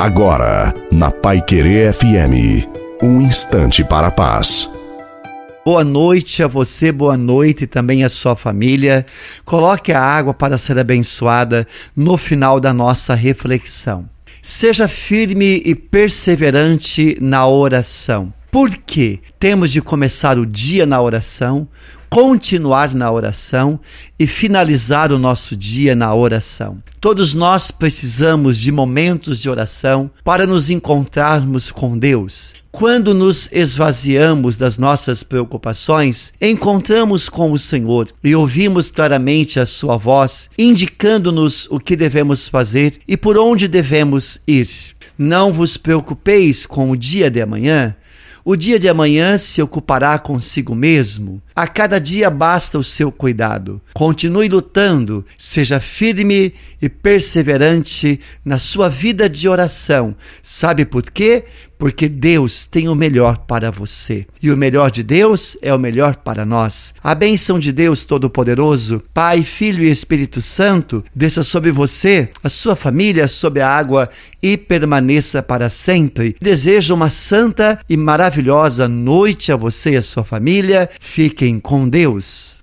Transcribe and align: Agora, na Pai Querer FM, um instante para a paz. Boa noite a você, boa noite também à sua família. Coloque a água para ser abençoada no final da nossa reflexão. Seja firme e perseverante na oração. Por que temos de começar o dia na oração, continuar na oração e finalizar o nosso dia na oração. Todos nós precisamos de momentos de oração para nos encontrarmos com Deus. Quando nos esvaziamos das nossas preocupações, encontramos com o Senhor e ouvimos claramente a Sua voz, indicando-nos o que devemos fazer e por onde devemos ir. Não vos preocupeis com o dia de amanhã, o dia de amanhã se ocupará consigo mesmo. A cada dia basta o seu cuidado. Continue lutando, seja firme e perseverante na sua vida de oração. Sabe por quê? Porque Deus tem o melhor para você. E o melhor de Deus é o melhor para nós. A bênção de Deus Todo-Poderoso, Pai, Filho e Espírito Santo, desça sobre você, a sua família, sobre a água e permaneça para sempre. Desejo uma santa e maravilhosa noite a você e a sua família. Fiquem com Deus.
Agora, 0.00 0.72
na 0.90 1.10
Pai 1.10 1.42
Querer 1.42 1.92
FM, 1.92 2.66
um 3.02 3.20
instante 3.20 3.84
para 3.84 4.06
a 4.06 4.10
paz. 4.10 4.66
Boa 5.62 5.84
noite 5.84 6.42
a 6.42 6.46
você, 6.46 6.90
boa 6.90 7.18
noite 7.18 7.66
também 7.66 8.02
à 8.02 8.08
sua 8.08 8.34
família. 8.34 9.04
Coloque 9.44 9.92
a 9.92 10.00
água 10.00 10.32
para 10.32 10.56
ser 10.56 10.78
abençoada 10.78 11.66
no 11.94 12.16
final 12.16 12.58
da 12.58 12.72
nossa 12.72 13.14
reflexão. 13.14 14.08
Seja 14.42 14.88
firme 14.88 15.60
e 15.66 15.74
perseverante 15.74 17.18
na 17.20 17.46
oração. 17.46 18.32
Por 18.50 18.70
que 18.70 19.20
temos 19.38 19.70
de 19.70 19.82
começar 19.82 20.38
o 20.38 20.46
dia 20.46 20.86
na 20.86 20.98
oração, 21.02 21.68
continuar 22.10 22.92
na 22.92 23.10
oração 23.10 23.78
e 24.18 24.26
finalizar 24.26 25.12
o 25.12 25.18
nosso 25.18 25.56
dia 25.56 25.94
na 25.94 26.12
oração. 26.12 26.82
Todos 27.00 27.34
nós 27.34 27.70
precisamos 27.70 28.58
de 28.58 28.72
momentos 28.72 29.38
de 29.38 29.48
oração 29.48 30.10
para 30.24 30.44
nos 30.44 30.68
encontrarmos 30.68 31.70
com 31.70 31.96
Deus. 31.96 32.52
Quando 32.72 33.14
nos 33.14 33.48
esvaziamos 33.52 34.56
das 34.56 34.76
nossas 34.76 35.22
preocupações, 35.22 36.32
encontramos 36.40 37.28
com 37.28 37.52
o 37.52 37.58
Senhor 37.58 38.08
e 38.22 38.34
ouvimos 38.34 38.90
claramente 38.90 39.58
a 39.58 39.66
Sua 39.66 39.96
voz, 39.96 40.48
indicando-nos 40.58 41.66
o 41.70 41.80
que 41.80 41.96
devemos 41.96 42.48
fazer 42.48 42.98
e 43.06 43.16
por 43.16 43.38
onde 43.38 43.66
devemos 43.66 44.40
ir. 44.46 44.68
Não 45.16 45.52
vos 45.52 45.76
preocupeis 45.76 46.64
com 46.64 46.90
o 46.90 46.96
dia 46.96 47.30
de 47.30 47.40
amanhã, 47.40 47.94
o 48.44 48.56
dia 48.56 48.78
de 48.78 48.88
amanhã 48.88 49.36
se 49.36 49.60
ocupará 49.60 50.18
consigo 50.18 50.74
mesmo. 50.74 51.42
A 51.54 51.66
cada 51.66 52.00
dia 52.00 52.30
basta 52.30 52.78
o 52.78 52.84
seu 52.84 53.12
cuidado. 53.12 53.80
Continue 53.92 54.48
lutando, 54.48 55.24
seja 55.38 55.78
firme 55.78 56.54
e 56.80 56.88
perseverante 56.88 58.18
na 58.44 58.58
sua 58.58 58.88
vida 58.88 59.28
de 59.28 59.48
oração. 59.48 60.16
Sabe 60.42 60.84
por 60.84 61.02
quê? 61.02 61.44
Porque 61.80 62.10
Deus 62.10 62.66
tem 62.66 62.88
o 62.88 62.94
melhor 62.94 63.38
para 63.38 63.70
você. 63.70 64.26
E 64.42 64.50
o 64.50 64.56
melhor 64.56 64.90
de 64.90 65.02
Deus 65.02 65.56
é 65.62 65.74
o 65.74 65.78
melhor 65.78 66.16
para 66.16 66.44
nós. 66.44 66.92
A 67.02 67.14
bênção 67.14 67.58
de 67.58 67.72
Deus 67.72 68.04
Todo-Poderoso, 68.04 69.02
Pai, 69.14 69.42
Filho 69.42 69.82
e 69.82 69.90
Espírito 69.90 70.42
Santo, 70.42 71.02
desça 71.16 71.42
sobre 71.42 71.72
você, 71.72 72.28
a 72.44 72.50
sua 72.50 72.76
família, 72.76 73.26
sobre 73.26 73.62
a 73.62 73.68
água 73.68 74.10
e 74.42 74.58
permaneça 74.58 75.42
para 75.42 75.70
sempre. 75.70 76.36
Desejo 76.38 76.94
uma 76.94 77.08
santa 77.08 77.80
e 77.88 77.96
maravilhosa 77.96 78.86
noite 78.86 79.50
a 79.50 79.56
você 79.56 79.92
e 79.92 79.96
a 79.96 80.02
sua 80.02 80.22
família. 80.22 80.90
Fiquem 81.00 81.58
com 81.58 81.88
Deus. 81.88 82.58